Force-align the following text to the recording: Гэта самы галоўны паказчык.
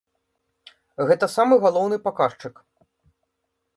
Гэта 1.11 1.25
самы 1.35 1.55
галоўны 1.67 1.97
паказчык. 2.07 2.55